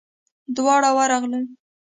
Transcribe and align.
دواړه 0.55 0.89
ورغلو. 0.97 1.39